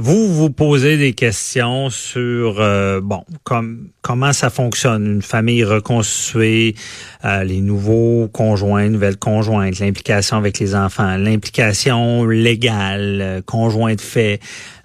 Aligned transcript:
Vous 0.00 0.32
vous 0.32 0.48
posez 0.48 0.96
des 0.96 1.12
questions 1.12 1.90
sur 1.90 2.60
euh, 2.60 3.00
bon 3.00 3.24
comme 3.42 3.88
comment 4.00 4.32
ça 4.32 4.48
fonctionne 4.48 5.04
une 5.04 5.22
famille 5.22 5.64
reconstituée, 5.64 6.76
euh, 7.24 7.42
les 7.42 7.60
nouveaux 7.60 8.28
conjoints, 8.28 8.90
nouvelles 8.90 9.16
conjointes, 9.16 9.80
l'implication 9.80 10.36
avec 10.36 10.60
les 10.60 10.76
enfants, 10.76 11.16
l'implication 11.16 12.26
légale, 12.26 13.18
euh, 13.20 13.40
conjoint 13.44 13.96
de 13.96 14.00
fait. 14.00 14.38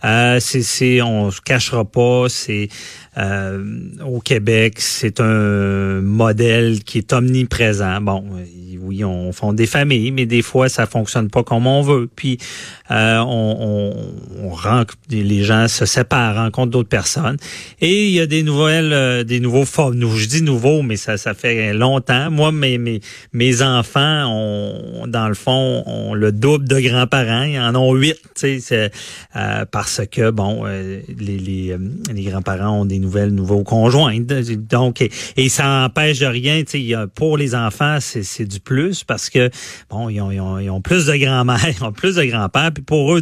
Euh, 0.03 0.39
c'est 0.39 1.01
on 1.01 1.31
se 1.31 1.41
cachera 1.41 1.85
pas, 1.85 2.25
c'est 2.29 2.69
euh, 3.17 3.63
au 4.05 4.19
Québec, 4.19 4.75
c'est 4.79 5.19
un 5.19 6.01
modèle 6.01 6.83
qui 6.83 6.97
est 6.97 7.13
omniprésent. 7.13 8.01
Bon, 8.01 8.23
oui, 8.83 9.03
on 9.03 9.31
fonde 9.31 9.55
des 9.55 9.65
familles, 9.65 10.11
mais 10.11 10.25
des 10.25 10.41
fois, 10.41 10.67
ça 10.67 10.85
fonctionne 10.85 11.29
pas 11.29 11.43
comme 11.43 11.67
on 11.67 11.81
veut. 11.81 12.09
Puis, 12.13 12.37
euh, 12.91 13.19
on, 13.19 13.93
on, 14.41 14.51
on 14.51 14.85
les 15.09 15.43
gens 15.43 15.67
se 15.67 15.85
séparent, 15.85 16.35
rencontrent 16.35 16.71
d'autres 16.71 16.89
personnes. 16.89 17.37
Et 17.79 18.07
il 18.07 18.11
y 18.11 18.19
a 18.19 18.25
des 18.25 18.43
nouvelles, 18.43 18.93
euh, 18.93 19.23
des 19.23 19.39
nouveaux 19.39 19.65
formes. 19.65 19.99
Je 20.15 20.25
dis 20.27 20.41
nouveaux, 20.41 20.81
mais 20.81 20.97
ça, 20.97 21.17
ça 21.17 21.33
fait 21.33 21.73
longtemps. 21.73 22.29
Moi, 22.29 22.51
mes, 22.51 22.77
mes, 22.77 22.99
mes 23.31 23.61
enfants 23.61 24.25
ont, 24.27 25.07
dans 25.07 25.27
le 25.27 25.35
fond, 25.35 25.83
ont 25.85 26.13
le 26.13 26.31
double 26.31 26.67
de 26.67 26.79
grands-parents. 26.79 27.43
Ils 27.43 27.59
en 27.59 27.75
ont 27.75 27.93
huit, 27.93 28.19
tu 28.35 28.59
sais, 28.59 28.91
euh, 29.35 29.65
parce 29.71 29.92
que, 30.01 30.31
bon, 30.31 30.63
euh, 30.65 30.99
les, 31.19 31.37
les, 31.37 31.77
les 32.13 32.23
grands-parents 32.23 32.81
ont 32.81 32.85
des 32.85 32.99
nouvelles, 32.99 33.29
nouveaux 33.29 33.63
conjoints. 33.63 34.17
Donc, 34.69 35.01
et, 35.01 35.11
et 35.37 35.49
ça 35.49 35.63
n'empêche 35.63 36.19
de 36.19 36.25
rien. 36.25 36.63
Pour 37.15 37.37
les 37.37 37.55
enfants, 37.55 37.97
c'est 37.99 38.45
du 38.45 38.59
plus 38.59 39.03
parce 39.03 39.29
que 39.29 39.49
bon, 39.89 40.09
ils 40.09 40.21
ont, 40.21 40.31
ils 40.31 40.39
ont, 40.39 40.59
ils 40.59 40.69
ont 40.69 40.81
plus 40.81 41.05
de 41.05 41.15
grand-mères, 41.15 41.65
ils 41.79 41.83
ont 41.83 41.91
plus 41.91 42.15
de 42.15 42.23
grands-pères. 42.23 42.71
Puis 42.73 42.83
pour 42.83 43.15
eux, 43.15 43.21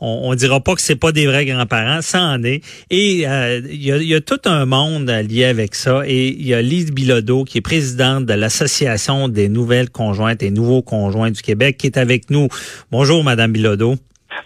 on, 0.00 0.20
on 0.24 0.34
dira 0.34 0.60
pas 0.60 0.74
que 0.74 0.80
c'est 0.80 0.96
pas 0.96 1.12
des 1.12 1.26
vrais 1.26 1.44
grands-parents, 1.44 2.02
ça 2.02 2.22
en 2.22 2.42
est. 2.42 2.62
Et 2.90 3.26
euh, 3.26 3.60
il, 3.70 3.82
y 3.82 3.92
a, 3.92 3.96
y 3.98 4.14
a 4.14 4.20
tout 4.20 4.40
un 4.44 4.66
monde 4.66 5.10
lié 5.10 5.44
avec 5.44 5.74
ça. 5.74 6.02
Et 6.06 6.28
il 6.28 6.46
y 6.46 6.54
a 6.54 6.62
Lise 6.62 6.92
Bilodeau, 6.92 7.44
qui 7.44 7.58
est 7.58 7.62
présidente 7.62 8.26
de 8.26 8.34
l'Association 8.34 9.28
des 9.28 9.48
nouvelles 9.48 9.90
conjointes 9.90 10.42
et 10.42 10.50
nouveaux 10.50 10.82
conjoints 10.82 11.30
du 11.30 11.42
Québec, 11.42 11.76
qui 11.78 11.86
est 11.86 11.98
avec 11.98 12.30
nous. 12.30 12.48
Bonjour, 12.90 13.24
Madame 13.24 13.52
Bilodeau. 13.52 13.94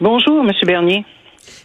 Bonjour, 0.00 0.44
Monsieur 0.44 0.66
Bernier. 0.66 1.04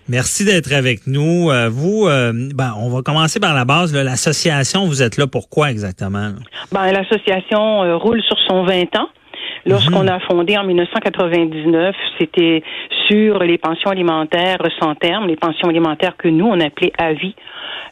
Merci 0.09 0.43
d'être 0.45 0.73
avec 0.73 1.07
nous. 1.07 1.49
Euh, 1.49 1.69
vous, 1.69 2.07
euh, 2.07 2.31
ben, 2.53 2.73
on 2.77 2.89
va 2.89 3.01
commencer 3.01 3.39
par 3.39 3.53
la 3.53 3.63
base. 3.65 3.93
L'association, 3.95 4.85
vous 4.85 5.01
êtes 5.01 5.17
là 5.17 5.27
pourquoi 5.27 5.71
exactement? 5.71 6.31
Ben, 6.71 6.91
l'association 6.91 7.83
euh, 7.83 7.95
roule 7.95 8.21
sur 8.23 8.37
son 8.47 8.63
20 8.65 8.95
ans. 8.97 9.07
Lorsqu'on 9.65 10.03
Mhm. 10.03 10.09
a 10.09 10.19
fondé 10.29 10.57
en 10.57 10.65
1999, 10.65 11.95
c'était 12.19 12.61
sur 13.13 13.39
les 13.39 13.57
pensions 13.57 13.91
alimentaires 13.91 14.57
sans 14.79 14.95
terme, 14.95 15.27
les 15.27 15.35
pensions 15.35 15.69
alimentaires 15.69 16.17
que 16.17 16.27
nous, 16.27 16.47
on 16.47 16.59
appelait 16.59 16.93
à 16.97 17.13
vie. 17.13 17.35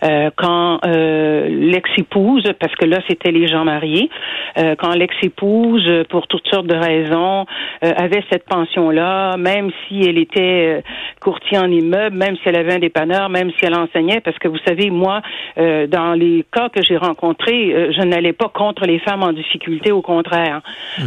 Euh, 0.03 0.31
quand 0.35 0.79
euh, 0.83 1.47
l'ex-épouse, 1.47 2.51
parce 2.59 2.73
que 2.73 2.85
là 2.85 2.97
c'était 3.07 3.31
les 3.31 3.45
gens 3.47 3.63
mariés, 3.63 4.09
euh, 4.57 4.73
quand 4.75 4.93
l'ex-épouse, 4.95 5.87
pour 6.09 6.25
toutes 6.25 6.47
sortes 6.47 6.65
de 6.65 6.75
raisons, 6.75 7.45
euh, 7.83 7.91
avait 7.95 8.23
cette 8.31 8.45
pension-là, 8.45 9.37
même 9.37 9.69
si 9.87 10.01
elle 10.01 10.17
était 10.17 10.79
euh, 10.79 10.81
courtier 11.19 11.59
en 11.59 11.69
immeuble, 11.69 12.17
même 12.17 12.35
si 12.37 12.41
elle 12.45 12.55
avait 12.55 12.73
un 12.73 12.79
dépanneur, 12.79 13.29
même 13.29 13.51
si 13.51 13.65
elle 13.65 13.75
enseignait, 13.75 14.21
parce 14.21 14.39
que 14.39 14.47
vous 14.47 14.57
savez, 14.65 14.89
moi, 14.89 15.21
euh, 15.59 15.85
dans 15.85 16.13
les 16.13 16.45
cas 16.51 16.69
que 16.69 16.81
j'ai 16.81 16.97
rencontrés, 16.97 17.71
euh, 17.71 17.91
je 17.95 18.01
n'allais 18.01 18.33
pas 18.33 18.49
contre 18.49 18.87
les 18.87 18.97
femmes 18.97 19.21
en 19.21 19.33
difficulté, 19.33 19.91
au 19.91 20.01
contraire. 20.01 20.61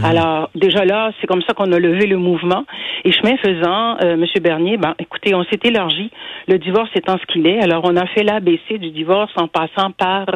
Alors 0.05 0.51
déjà 0.55 0.85
là, 0.85 1.11
c'est 1.21 1.27
comme 1.27 1.43
ça 1.43 1.53
qu'on 1.53 1.73
a 1.73 1.81
levé 1.81 2.07
le 2.07 2.17
mouvement. 2.17 2.65
Et 3.05 3.11
chemin 3.11 3.37
faisant, 3.39 3.97
euh, 4.05 4.17
Monsieur 4.17 4.41
Bernier, 4.41 4.77
ben 4.77 4.95
écoutez, 4.99 5.35
on 5.35 5.45
s'est 5.45 5.61
élargi. 5.65 6.11
Le 6.47 6.59
divorce 6.59 6.91
étant 6.95 7.17
ce 7.19 7.27
qu'il 7.27 7.47
est, 7.47 7.61
alors 7.63 7.83
on 7.85 7.97
a 7.97 8.07
fait 8.07 8.23
l'ABC 8.23 8.79
du 8.79 8.91
divorce 8.91 9.33
en 9.37 9.49
passant 9.49 9.91
par 9.93 10.27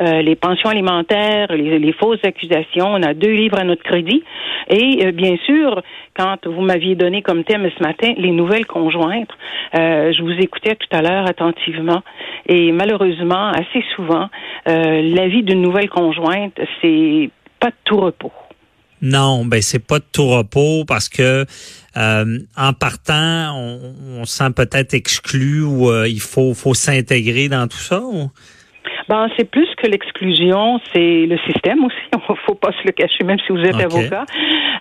euh, 0.00 0.22
les 0.22 0.36
pensions 0.36 0.70
alimentaires, 0.70 1.48
les, 1.52 1.92
fausses 1.92 2.24
accusations. 2.24 2.86
On 2.86 3.02
a 3.02 3.14
deux 3.14 3.32
livres 3.32 3.58
à 3.58 3.64
notre 3.64 3.82
crédit. 3.82 4.22
Et 4.70 5.06
euh, 5.06 5.12
bien 5.12 5.36
sûr, 5.44 5.82
quand 6.16 6.46
vous 6.46 6.62
m'aviez 6.62 6.94
donné 6.94 7.22
comme 7.22 7.44
thème 7.44 7.68
ce 7.76 7.82
matin 7.82 8.14
les 8.16 8.30
nouvelles 8.30 8.66
conjointes, 8.66 9.30
euh, 9.74 10.12
je 10.12 10.22
vous 10.22 10.38
écoutais 10.38 10.76
tout 10.76 10.96
à 10.96 11.02
l'heure 11.02 11.26
attentivement. 11.26 12.02
Et 12.46 12.70
malheureusement, 12.72 13.48
assez 13.48 13.84
souvent, 13.96 14.28
la 14.66 15.28
vie 15.28 15.42
d'une 15.42 15.62
nouvelle 15.62 15.88
conjointe, 15.88 16.58
c'est 16.80 17.30
pas 17.58 17.68
de 17.68 17.76
tout 17.84 17.96
repos. 17.96 18.32
Non, 19.02 19.44
ben 19.44 19.62
c'est 19.62 19.84
pas 19.84 19.98
de 19.98 20.04
tout 20.12 20.26
repos 20.26 20.84
parce 20.86 21.08
que 21.08 21.44
euh, 21.96 22.38
en 22.56 22.72
partant, 22.72 23.54
on, 23.56 24.20
on 24.20 24.24
se 24.24 24.36
sent 24.36 24.50
peut-être 24.54 24.94
exclu 24.94 25.62
ou 25.62 25.90
euh, 25.90 26.08
il 26.08 26.20
faut, 26.20 26.54
faut 26.54 26.74
s'intégrer 26.74 27.48
dans 27.48 27.66
tout 27.66 27.78
ça. 27.78 28.00
Ou? 28.00 28.30
Ben, 29.08 29.26
c'est 29.38 29.50
plus 29.50 29.68
que 29.82 29.86
l'exclusion, 29.86 30.78
c'est 30.92 31.26
le 31.26 31.38
système 31.46 31.82
aussi. 31.84 31.96
Il 32.30 32.36
faut 32.46 32.54
pas 32.54 32.72
se 32.72 32.86
le 32.86 32.92
cacher, 32.92 33.24
même 33.24 33.38
si 33.46 33.52
vous 33.52 33.60
êtes 33.60 33.74
Okay. 33.74 33.84
avocat. 33.84 34.24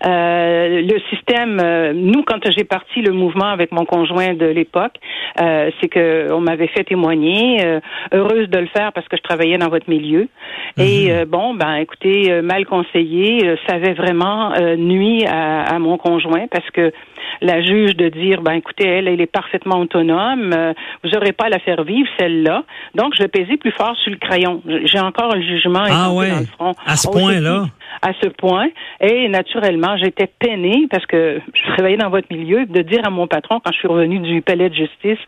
Euh, 0.06 0.82
le 0.82 1.00
système, 1.10 1.60
euh, 1.62 1.94
nous, 1.94 2.24
quand 2.24 2.40
j'ai 2.56 2.64
parti 2.64 3.02
le 3.02 3.12
mouvement 3.14 3.46
avec 3.48 3.72
mon 3.72 3.86
conjoint 3.86 4.34
de 4.34 4.46
l'époque, 4.46 4.96
euh, 5.42 5.72
c'est 5.82 5.88
que 5.90 6.32
on 6.32 6.40
m'avait 6.42 6.68
fait 6.68 6.84
témoigner, 6.84 7.64
euh, 7.66 7.80
heureuse 8.14 8.50
de 8.50 8.60
le 8.60 8.68
faire 8.68 8.92
parce 8.94 9.08
que 9.08 9.18
je 9.18 9.22
travaillais 9.24 9.58
dans 9.58 9.70
votre 9.70 9.90
milieu. 9.90 10.28
Et 10.78 11.08
euh, 11.12 11.26
bon, 11.26 11.54
ben, 11.56 11.76
écoutez, 11.76 12.42
mal 12.42 12.66
conseillé, 12.66 13.46
euh, 13.46 13.56
ça 13.68 13.76
avait 13.76 13.94
vraiment 13.94 14.54
euh, 14.54 14.76
nuit 14.76 15.26
à, 15.26 15.64
à 15.64 15.80
mon 15.80 15.98
conjoint 15.98 16.46
parce 16.52 16.70
que 16.72 16.92
la 17.42 17.62
juge 17.62 17.96
de 17.96 18.10
dire, 18.10 18.42
ben, 18.42 18.54
écoutez, 18.54 18.88
elle, 18.88 19.08
elle 19.08 19.22
est 19.22 19.32
parfaitement 19.32 19.80
autonome, 19.80 20.52
euh, 20.56 20.74
vous 21.04 21.10
n'aurez 21.12 21.34
pas 21.34 21.46
à 21.46 21.50
la 21.50 21.60
faire 21.60 21.84
vivre 21.84 22.08
celle-là. 22.20 22.64
Donc, 22.96 23.14
je 23.20 23.26
pesais 23.28 23.58
plus 23.58 23.72
fort 23.72 23.96
sur 23.98 24.12
le 24.12 24.18
crayon. 24.18 24.62
J'ai 24.86 25.00
encore 25.00 25.36
le 25.36 25.42
jugement 25.42 25.84
Ah 25.90 26.12
ouais, 26.12 26.30
dans 26.32 26.40
le 26.40 26.46
front. 26.46 26.74
à 26.86 26.96
ce 26.96 27.08
Oh, 27.08 27.12
point-là. 27.12 27.66
À 28.02 28.12
ce 28.22 28.30
point. 28.30 28.68
Et 29.02 29.28
naturellement, 29.30 29.98
j'étais 29.98 30.28
peinée 30.28 30.88
parce 30.90 31.06
que 31.06 31.40
je 31.54 31.74
travaillais 31.74 31.98
dans 31.98 32.10
votre 32.10 32.28
milieu. 32.32 32.66
De 32.66 32.82
dire 32.82 33.02
à 33.06 33.10
mon 33.10 33.28
patron, 33.28 33.60
quand 33.64 33.72
je 33.72 33.80
suis 33.80 33.88
revenue 33.88 34.20
du 34.20 34.42
palais 34.42 34.70
de 34.70 34.76
justice, 34.76 35.20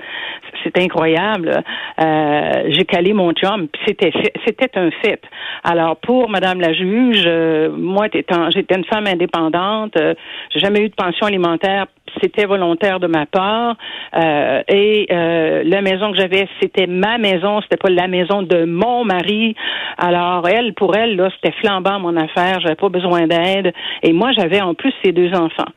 c'est 0.64 0.78
incroyable. 0.78 1.64
Euh, 2.02 2.64
j'ai 2.70 2.86
calé 2.86 3.14
mon 3.14 3.32
chum, 3.34 3.68
c'était 3.88 4.12
c'était 4.46 4.78
un 4.78 4.90
fait. 5.04 5.22
Alors 5.64 5.98
pour 5.98 6.30
Madame 6.30 6.62
la 6.62 6.74
juge, 6.74 7.24
euh, 7.26 7.70
moi 7.72 8.08
j'étais 8.50 8.76
une 8.76 8.86
femme 8.86 9.08
indépendante, 9.08 9.96
euh, 9.98 10.14
j'ai 10.54 10.60
jamais 10.60 10.82
eu 10.82 10.90
de 10.90 10.96
pension 10.96 11.26
alimentaire. 11.28 11.88
C'était 12.22 12.46
volontaire 12.46 13.00
de 13.00 13.08
ma 13.08 13.26
part 13.26 13.76
Euh, 14.16 14.64
et 14.68 15.06
euh, 15.12 15.62
la 15.64 15.82
maison 15.82 16.12
que 16.12 16.18
j'avais, 16.18 16.48
c'était 16.60 16.88
ma 16.88 17.18
maison, 17.20 17.62
c'était 17.62 17.78
pas 17.78 17.90
la 17.90 18.08
maison 18.08 18.42
de 18.42 18.66
mon 18.66 19.06
mari. 19.06 19.56
Alors 19.98 20.48
elle, 20.48 20.74
pour 20.74 20.96
elle, 20.96 21.16
là, 21.16 21.30
c'était 21.36 21.56
flambant 21.62 22.00
mon 22.00 22.16
affaire. 22.18 22.60
J'avais 22.62 22.76
pas 22.76 22.90
besoin 22.90 23.28
d'aide. 23.28 23.72
Et 24.02 24.12
moi, 24.14 24.32
j'avais 24.36 24.62
en 24.62 24.74
plus 24.74 24.94
ces 25.04 25.12
deux 25.12 25.32
enfants. 25.34 25.72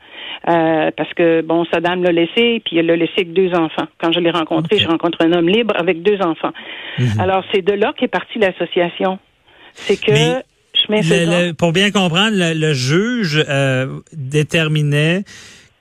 Euh, 0.49 0.89
parce 0.97 1.13
que 1.13 1.41
bon, 1.41 1.63
Saddam 1.71 2.03
l'a 2.03 2.11
laissé, 2.11 2.61
puis 2.65 2.77
elle 2.77 2.87
l'a 2.87 2.95
laissé 2.95 3.13
avec 3.17 3.33
deux 3.33 3.53
enfants. 3.53 3.87
Quand 4.01 4.11
je 4.11 4.19
l'ai 4.19 4.31
rencontré, 4.31 4.75
Ok. 4.77 4.81
je 4.81 4.87
rencontre 4.87 5.19
un 5.23 5.31
homme 5.31 5.47
libre 5.47 5.73
avec 5.77 6.01
deux 6.01 6.19
enfants. 6.21 6.51
Alors 7.19 7.43
c'est 7.53 7.61
de 7.63 7.73
là 7.73 7.93
qu'est 7.95 8.07
partie 8.19 8.39
l'association. 8.39 9.19
C'est 9.73 9.95
que 10.05 10.11
Mais 10.89 11.01
le- 11.01 11.53
pour 11.53 11.71
bien 11.71 11.91
comprendre, 11.91 12.31
le, 12.33 12.53
le 12.59 12.73
juge 12.73 13.43
euh, 13.47 13.87
déterminait 14.13 15.21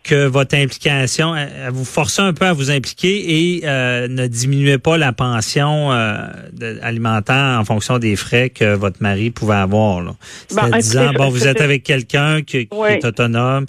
que 0.03 0.27
votre 0.27 0.57
implication, 0.57 1.35
vous 1.71 1.85
forçait 1.85 2.23
un 2.23 2.33
peu 2.33 2.47
à 2.47 2.53
vous 2.53 2.71
impliquer 2.71 3.57
et 3.59 3.63
euh, 3.65 4.09
ne 4.09 4.27
diminuait 4.27 4.79
pas 4.79 4.97
la 4.99 5.13
pension 5.13 5.93
euh, 5.93 6.17
de- 6.53 6.79
alimentaire 6.83 7.59
en 7.61 7.65
fonction 7.65 7.99
des 7.99 8.17
frais 8.17 8.51
que 8.51 8.75
votre 8.75 8.97
mari 9.01 9.31
pouvait 9.31 9.55
avoir. 9.55 10.03
Ben, 10.55 10.71
disant, 10.79 11.03
écoutez, 11.05 11.19
bon, 11.19 11.29
vous 11.31 11.47
êtes 11.47 11.61
avec 11.61 11.83
quelqu'un 11.85 12.43
qui, 12.43 12.67
qui 12.67 12.77
Oui. 12.77 12.89
est 12.91 13.05
autonome, 13.05 13.67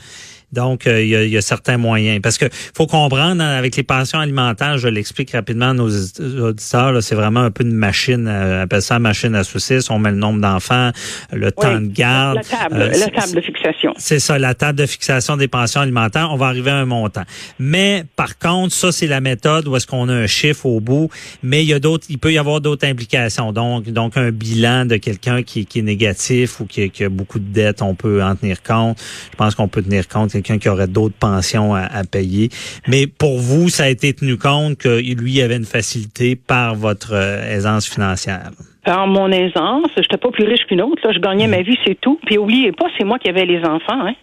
Donc, 0.54 0.88
euh, 0.88 1.02
il 1.02 1.10
y, 1.10 1.16
a, 1.16 1.24
il 1.24 1.30
y, 1.30 1.38
a, 1.38 1.42
certains 1.42 1.78
moyens. 1.78 2.22
Parce 2.22 2.38
que 2.38 2.46
faut 2.76 2.88
comprendre, 2.88 3.42
hein, 3.42 3.58
avec 3.58 3.76
les 3.76 3.84
pensions 3.84 4.20
alimentaires, 4.20 4.78
je 4.78 4.88
l'explique 4.88 5.32
rapidement 5.32 5.70
à 5.70 5.74
nos 5.74 5.90
auditeurs, 5.90 7.02
c'est 7.02 7.16
vraiment 7.16 7.42
un 7.42 7.52
peu 7.52 7.64
une 7.64 7.74
machine, 7.74 8.28
euh, 8.28 8.60
on 8.60 8.64
appelle 8.64 8.82
ça 8.82 9.00
machine 9.00 9.36
à 9.36 9.44
saucisses. 9.44 9.90
On 9.90 10.00
met 10.00 10.12
le 10.12 10.18
nombre 10.18 10.42
d'enfants, 10.42 10.92
le 11.32 11.52
temps 11.52 11.80
de 11.80 11.88
garde. 11.88 12.38
La 12.38 12.44
table, 12.44 12.82
euh, 12.82 12.98
la 12.98 13.10
table 13.10 13.36
de 13.36 13.42
fixation. 13.42 13.94
C'est 13.98 14.20
ça, 14.20 14.38
la 14.38 14.54
table 14.54 14.80
de 14.80 14.86
fixation 14.86 15.38
des 15.38 15.48
pensions 15.48 15.82
alimentaires. 15.82 16.30
On 16.32 16.38
va 16.38 16.48
arriver 16.48 16.72
à 16.72 16.78
un 16.78 16.86
montant. 16.86 17.24
Mais 17.60 18.06
par 18.16 18.38
contre, 18.38 18.74
ça, 18.74 18.92
c'est 18.92 19.08
la 19.08 19.22
méthode 19.22 19.68
où 19.68 19.76
est-ce 19.76 19.88
qu'on 19.88 20.08
a 20.10 20.14
un 20.14 20.28
chiffre 20.28 20.66
au 20.66 20.80
bout. 20.80 21.10
Mais 21.42 21.64
il 21.64 21.68
y 21.68 21.74
a 21.74 21.80
d'autres, 21.80 22.06
il 22.10 22.20
peut 22.20 22.32
y 22.32 22.38
avoir 22.38 22.62
d'autres 22.62 22.88
implications. 22.88 23.52
Donc, 23.52 23.90
donc 23.90 24.18
un 24.18 24.32
bilan 24.32 24.86
de 24.86 24.98
quelqu'un 24.98 25.42
qui, 25.42 25.66
qui, 25.66 25.80
est 25.80 25.84
négatif 25.84 26.60
ou 26.60 26.66
qui, 26.66 26.90
qui, 26.90 27.04
a 27.04 27.10
beaucoup 27.10 27.40
de 27.40 27.52
dettes, 27.52 27.82
on 27.82 27.96
peut 27.96 28.24
en 28.24 28.36
tenir 28.36 28.62
compte. 28.62 28.98
Je 29.32 29.38
pense 29.38 29.56
qu'on 29.56 29.68
peut 29.68 29.82
tenir 29.82 30.08
compte 30.08 30.32
quelqu'un 30.44 30.60
qui 30.60 30.70
aurait 30.70 30.88
d'autres 30.88 31.16
pensions 31.20 31.74
à, 31.74 32.04
payer. 32.04 32.50
Mais 32.88 33.08
pour 33.08 33.40
vous, 33.40 33.70
ça 33.70 33.86
a 33.86 33.88
été 33.88 34.14
tenu 34.14 34.38
compte 34.38 34.78
que 34.78 35.00
lui 35.00 35.42
avait 35.42 35.56
une 35.56 35.66
facilité 35.66 36.36
par 36.36 36.76
votre 36.76 37.14
euh, 37.14 37.56
aisance 37.56 37.88
financière? 37.88 38.52
Par 38.84 39.08
mon 39.08 39.32
aisance, 39.32 39.88
je 39.96 40.02
n'étais 40.02 40.18
pas 40.18 40.30
plus 40.32 40.46
riche 40.46 40.66
qu'une 40.68 40.82
autre. 40.82 41.02
Là. 41.04 41.14
Je 41.14 41.20
gagnais 41.20 41.48
ma 41.48 41.62
vie, 41.62 41.78
c'est 41.86 42.00
tout. 42.00 42.20
Puis 42.26 42.38
oubliez 42.38 42.74
pas, 42.74 42.86
c'est 42.98 43.06
moi 43.06 43.18
qui 43.18 43.30
avais 43.30 43.46
les 43.46 43.60
enfants. 43.60 44.06
Hein. 44.06 44.14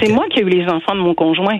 C'est 0.00 0.08
moi 0.08 0.26
qui 0.30 0.40
ai 0.40 0.42
eu 0.42 0.48
les 0.48 0.66
enfants 0.66 0.94
de 0.94 1.00
mon 1.00 1.14
conjoint. 1.14 1.58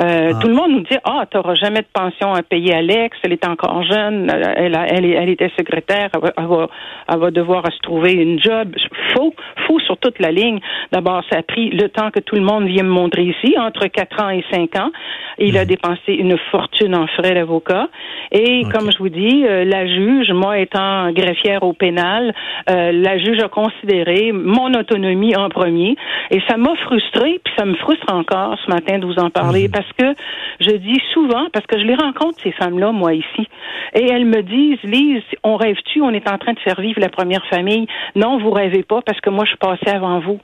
Euh, 0.00 0.32
ah. 0.34 0.38
Tout 0.40 0.48
le 0.48 0.54
monde 0.54 0.72
nous 0.72 0.80
dit 0.80 0.96
ah 1.04 1.24
tu 1.30 1.36
n'auras 1.36 1.54
jamais 1.54 1.80
de 1.80 1.92
pension 1.92 2.32
à 2.32 2.42
payer 2.42 2.74
Alex, 2.74 3.16
elle 3.22 3.32
est 3.32 3.46
encore 3.46 3.82
jeune, 3.84 4.30
elle, 4.30 4.78
elle, 4.88 5.04
elle 5.04 5.28
était 5.28 5.50
secrétaire, 5.56 6.10
elle 6.14 6.46
va, 6.46 6.68
elle 7.08 7.18
va, 7.18 7.30
devoir 7.30 7.64
se 7.72 7.78
trouver 7.78 8.12
une 8.12 8.40
job. 8.40 8.74
Faux, 9.14 9.34
faux 9.66 9.80
sur 9.80 9.96
toute 9.98 10.18
la 10.18 10.30
ligne. 10.30 10.60
D'abord, 10.90 11.22
ça 11.30 11.38
a 11.38 11.42
pris 11.42 11.70
le 11.70 11.88
temps 11.88 12.10
que 12.10 12.20
tout 12.20 12.36
le 12.36 12.42
monde 12.42 12.66
vient 12.66 12.84
me 12.84 12.90
montrer 12.90 13.24
ici, 13.24 13.54
entre 13.58 13.86
4 13.86 14.22
ans 14.22 14.30
et 14.30 14.44
5 14.50 14.76
ans. 14.76 14.90
Il 15.38 15.56
a 15.56 15.62
mhm. 15.62 15.68
dépensé 15.68 16.12
une 16.12 16.36
fortune 16.50 16.94
en 16.94 17.06
frais 17.06 17.34
d'avocat. 17.34 17.88
Et 18.30 18.64
comme 18.72 18.90
je 18.90 18.98
vous 18.98 19.08
dis, 19.08 19.44
euh, 19.44 19.64
la 19.64 19.86
juge, 19.86 20.30
moi 20.32 20.58
étant 20.58 21.10
greffière 21.12 21.62
au 21.62 21.72
pénal, 21.72 22.34
euh, 22.70 22.92
la 22.92 23.18
juge 23.18 23.40
a 23.42 23.48
considéré 23.48 24.32
mon 24.32 24.72
autonomie 24.74 25.36
en 25.36 25.48
premier. 25.48 25.96
Et 26.30 26.40
ça 26.48 26.56
m'a 26.56 26.74
frustré, 26.76 27.40
puis 27.44 27.54
ça 27.58 27.64
me 27.64 27.74
frustre 27.74 28.12
encore 28.12 28.56
ce 28.64 28.70
matin 28.70 28.98
de 28.98 29.06
vous 29.06 29.18
en 29.18 29.30
parler. 29.30 29.68
Parce 29.72 29.90
que 29.96 30.14
je 30.60 30.76
dis 30.76 31.00
souvent, 31.12 31.46
parce 31.52 31.66
que 31.66 31.78
je 31.78 31.84
les 31.84 31.94
rencontre, 31.94 32.38
ces 32.42 32.52
femmes-là, 32.52 32.92
moi, 32.92 33.14
ici. 33.14 33.48
Et 33.94 34.06
elles 34.10 34.24
me 34.24 34.42
disent, 34.42 34.82
Lise, 34.84 35.22
on 35.42 35.56
rêve-tu, 35.56 36.00
on 36.00 36.10
est 36.10 36.28
en 36.28 36.38
train 36.38 36.52
de 36.52 36.58
faire 36.60 36.80
vivre 36.80 37.00
la 37.00 37.08
première 37.08 37.44
famille. 37.46 37.86
Non, 38.14 38.38
vous 38.38 38.50
rêvez 38.50 38.82
pas, 38.82 39.00
parce 39.02 39.20
que 39.20 39.30
moi, 39.30 39.44
je 39.44 39.56
passais 39.56 39.94
avant 39.94 40.20
vous. 40.20 40.40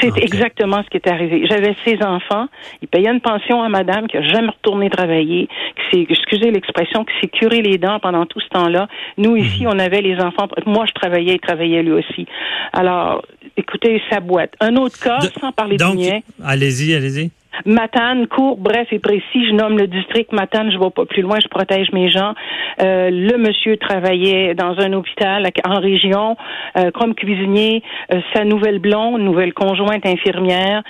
C'est 0.00 0.16
exactement 0.18 0.82
ce 0.84 0.88
qui 0.88 0.96
est 0.96 1.08
arrivé. 1.08 1.46
J'avais 1.48 1.74
six 1.84 2.02
enfants. 2.02 2.46
Ils 2.82 2.88
payaient 2.88 3.10
une 3.10 3.20
pension 3.20 3.62
à 3.62 3.68
madame 3.68 4.06
qui 4.06 4.16
a 4.16 4.22
jamais 4.22 4.48
retourné 4.48 4.90
travailler, 4.90 5.48
qui 5.76 5.96
s'est, 5.96 6.06
excusez 6.08 6.50
l'expression, 6.50 7.04
qui 7.04 7.12
s'est 7.20 7.28
curé 7.28 7.62
les 7.62 7.78
dents 7.78 7.98
pendant 8.00 8.26
tout 8.26 8.40
ce 8.40 8.48
temps-là. 8.48 8.88
Nous, 9.18 9.36
ici, 9.36 9.64
mhm. 9.64 9.72
on 9.74 9.78
avait 9.78 10.00
les 10.00 10.20
enfants. 10.20 10.48
Moi, 10.66 10.86
je 10.86 10.92
travaillais, 10.92 11.34
il 11.34 11.40
travaillait 11.40 11.82
lui 11.82 11.92
aussi. 11.92 12.26
Alors, 12.72 13.22
écoutez, 13.56 14.00
sa 14.10 14.20
boîte. 14.20 14.54
Un 14.60 14.76
autre 14.76 14.98
cas, 15.00 15.20
sans 15.40 15.52
parler 15.52 15.76
de 15.76 15.84
mien. 15.84 16.20
Allez-y, 16.44 16.94
allez-y. 16.94 17.30
Matane, 17.66 18.26
court, 18.26 18.56
bref 18.58 18.88
et 18.92 18.98
précis. 18.98 19.46
Je 19.46 19.52
nomme 19.52 19.78
le 19.78 19.86
district 19.86 20.32
Matane. 20.32 20.70
Je 20.70 20.78
ne 20.78 20.82
vais 20.82 20.90
pas 20.90 21.04
plus 21.04 21.22
loin. 21.22 21.38
Je 21.40 21.48
protège 21.48 21.92
mes 21.92 22.10
gens. 22.10 22.34
Euh, 22.82 23.10
le 23.10 23.36
monsieur 23.38 23.76
travaillait 23.76 24.54
dans 24.54 24.78
un 24.78 24.92
hôpital 24.92 25.46
en 25.66 25.80
région 25.80 26.36
euh, 26.76 26.90
comme 26.90 27.14
cuisinier. 27.14 27.82
Euh, 28.12 28.20
sa 28.34 28.44
nouvelle 28.44 28.78
blonde, 28.78 29.20
nouvelle 29.22 29.52
conjointe 29.52 30.06
infirmière, 30.06 30.82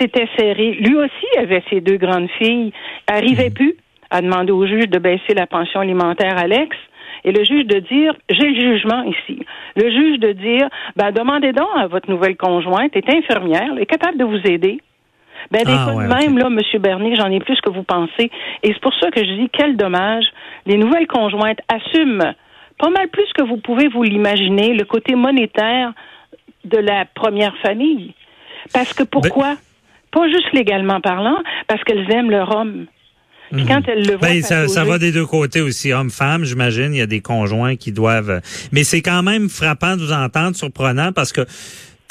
s'était 0.00 0.28
serré. 0.36 0.72
Lui 0.72 0.96
aussi 0.96 1.38
avait 1.38 1.62
ses 1.70 1.80
deux 1.80 1.96
grandes 1.96 2.28
filles. 2.38 2.72
Arrivait 3.06 3.48
mhm. 3.48 3.54
plus 3.54 3.76
à 4.10 4.20
demander 4.20 4.52
au 4.52 4.66
juge 4.66 4.88
de 4.88 4.98
baisser 4.98 5.34
la 5.34 5.46
pension 5.46 5.80
alimentaire 5.80 6.36
Alex. 6.36 6.76
Et 7.24 7.30
le 7.30 7.44
juge 7.44 7.66
de 7.66 7.78
dire, 7.78 8.14
j'ai 8.28 8.48
le 8.48 8.60
jugement 8.60 9.04
ici. 9.04 9.44
Le 9.76 9.90
juge 9.90 10.18
de 10.18 10.32
dire, 10.32 10.68
ben, 10.96 11.12
demandez 11.12 11.52
donc 11.52 11.68
à 11.76 11.86
votre 11.86 12.10
nouvelle 12.10 12.36
conjointe, 12.36 12.96
est 12.96 13.08
infirmière, 13.08 13.70
elle 13.72 13.82
est 13.82 13.86
capable 13.86 14.18
de 14.18 14.24
vous 14.24 14.40
aider. 14.44 14.80
Ben, 15.50 15.64
des 15.64 15.72
ah, 15.72 15.94
même, 15.94 16.38
là, 16.38 16.46
M. 16.46 16.80
Bernier, 16.80 17.16
j'en 17.16 17.30
ai 17.30 17.40
plus 17.40 17.60
que 17.60 17.70
vous 17.70 17.82
pensez. 17.82 18.30
Et 18.62 18.68
c'est 18.72 18.80
pour 18.80 18.94
ça 19.00 19.10
que 19.10 19.20
je 19.20 19.32
dis, 19.40 19.48
quel 19.52 19.76
dommage. 19.76 20.24
Les 20.66 20.76
nouvelles 20.76 21.06
conjointes 21.06 21.58
assument 21.68 22.34
pas 22.78 22.90
mal 22.90 23.08
plus 23.08 23.30
que 23.36 23.42
vous 23.42 23.58
pouvez 23.58 23.88
vous 23.88 24.02
l'imaginer, 24.02 24.74
le 24.74 24.84
côté 24.84 25.14
monétaire 25.14 25.92
de 26.64 26.78
la 26.78 27.04
première 27.14 27.56
famille. 27.58 28.14
Parce 28.72 28.92
que 28.94 29.02
pourquoi? 29.02 29.50
Ben 29.50 29.58
pas 30.12 30.28
juste 30.28 30.52
légalement 30.52 31.00
parlant, 31.00 31.38
parce 31.66 31.82
qu'elles 31.84 32.08
aiment 32.12 32.30
leur 32.30 32.54
homme. 32.54 32.86
Puis 33.50 33.66
quand 33.66 33.80
mhm. 33.80 33.86
elles 33.88 34.06
le 34.06 34.16
voient, 34.16 34.28
ben, 34.28 34.42
ça, 34.42 34.68
ça, 34.68 34.84
va 34.84 34.98
des 34.98 35.12
deux 35.12 35.26
côtés 35.26 35.60
aussi, 35.60 35.92
homme-femme, 35.92 36.44
j'imagine. 36.44 36.94
Il 36.94 36.98
y 36.98 37.02
a 37.02 37.06
des 37.06 37.20
conjoints 37.20 37.76
qui 37.76 37.92
doivent. 37.92 38.40
Mais 38.72 38.84
c'est 38.84 39.02
quand 39.02 39.22
même 39.22 39.50
frappant 39.50 39.96
de 39.96 40.02
vous 40.02 40.12
entendre, 40.12 40.56
surprenant, 40.56 41.12
parce 41.12 41.32
que 41.32 41.42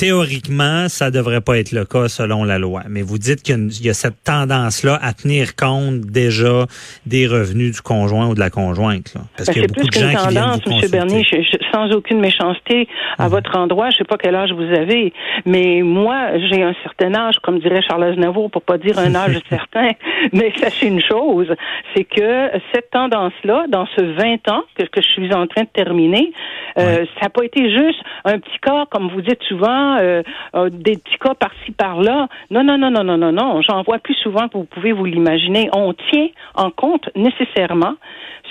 théoriquement, 0.02 0.90
ça 0.90 1.12
devrait 1.12 1.42
pas 1.42 1.60
être 1.60 1.74
le 1.74 1.86
cas 1.86 2.08
selon 2.08 2.44
la 2.44 2.58
loi. 2.58 2.82
Mais 2.90 3.04
vous 3.04 3.20
dites 3.20 3.44
qu'il 3.44 3.70
y, 3.86 3.90
a 3.90 3.94
cette 3.94 4.24
tendance-là 4.24 4.98
à 5.00 5.14
tenir 5.14 5.56
compte 5.56 6.02
déjà 6.02 6.66
des 7.06 7.28
revenus 7.28 7.76
du 7.76 7.82
conjoint 7.82 8.28
ou 8.28 8.34
de 8.34 8.40
la 8.40 8.50
conjointe. 8.50 9.14
Là. 9.14 9.22
Parce 9.38 9.50
ben, 9.50 9.54
qu'il 9.54 9.62
y 9.62 9.66
a 9.66 9.68
beaucoup 9.68 9.88
de 9.88 9.94
gens 9.94 10.12
tendance, 10.12 10.62
qui 10.62 10.70
viennent 10.70 10.80
vous 10.80 10.86
M. 10.86 10.92
Bernier, 10.92 11.24
sans 11.72 11.92
aucune 11.92 12.20
méchanceté 12.20 12.88
à 13.20 13.26
mhm. 13.26 13.30
votre 13.30 13.56
endroit. 13.56 13.92
Je 13.92 13.98
sais 13.98 14.04
pas 14.04 14.18
quel 14.18 14.34
âge 14.34 14.52
vous 14.52 14.64
avez, 14.64 15.14
mais 15.46 15.84
moi, 15.84 16.32
j'ai 16.50 16.64
un 16.64 16.74
certain 16.82 17.14
âge, 17.14 17.36
comme 17.44 17.60
dirait 17.60 17.84
Charles 17.88 18.06
Aznavour, 18.06 18.50
pour 18.50 18.64
pas 18.64 18.80
dire 18.80 18.98
un 18.98 19.14
âge 19.14 19.38
certain. 19.50 19.90
Mais 20.34 20.52
sachez 20.58 20.88
une 20.88 21.02
chose, 21.04 21.54
c'est 21.96 22.06
que 22.06 22.50
cette 22.74 22.90
tendance-là, 22.90 23.66
dans 23.70 23.86
ce 23.96 24.02
20 24.02 24.48
ans 24.50 24.64
que, 24.76 24.84
que 24.86 25.00
je 25.00 25.08
suis 25.10 25.32
en 25.32 25.46
train 25.46 25.62
de 25.62 25.70
terminer, 25.72 26.34
euh, 26.80 27.06
ça 27.20 27.26
n'a 27.26 27.30
pas 27.30 27.44
été 27.44 27.70
juste 27.70 28.00
un 28.26 28.40
petit 28.40 28.58
cas, 28.64 28.86
comme 28.90 29.12
vous 29.12 29.22
dites 29.22 29.44
souvent, 29.44 29.91
euh, 30.00 30.24
euh, 30.56 30.70
des 30.70 30.98
petits 30.98 31.18
cas 31.20 31.34
par-ci 31.34 31.72
par-là. 31.72 32.28
Non, 32.50 32.64
non, 32.64 32.78
non, 32.78 32.92
non, 32.92 33.04
non, 33.04 33.18
non, 33.18 33.32
non. 33.32 33.62
J'en 33.62 33.84
vois 33.84 34.00
plus 34.00 34.16
souvent 34.16 34.48
que 34.48 34.58
vous 34.58 34.66
pouvez 34.66 34.92
vous 34.92 35.06
l'imaginer. 35.06 35.70
On 35.74 35.94
tient 35.94 36.28
en 36.56 36.72
compte 36.72 37.10
nécessairement 37.16 37.96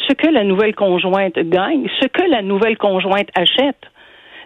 ce 0.09 0.15
que 0.15 0.29
la 0.29 0.45
nouvelle 0.45 0.75
conjointe 0.75 1.39
gagne, 1.39 1.89
ce 2.01 2.07
que 2.07 2.23
la 2.29 2.43
nouvelle 2.43 2.79
conjointe 2.79 3.29
achète. 3.35 3.91